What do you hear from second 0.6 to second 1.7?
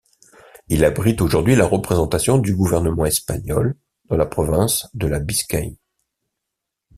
Il abrite aujourd'hui la